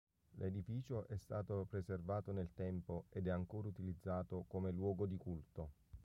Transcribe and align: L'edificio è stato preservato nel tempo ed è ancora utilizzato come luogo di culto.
L'edificio 0.39 1.07
è 1.09 1.15
stato 1.17 1.67
preservato 1.69 2.31
nel 2.31 2.49
tempo 2.55 3.05
ed 3.11 3.27
è 3.27 3.29
ancora 3.29 3.67
utilizzato 3.67 4.45
come 4.47 4.71
luogo 4.71 5.05
di 5.05 5.15
culto. 5.17 5.69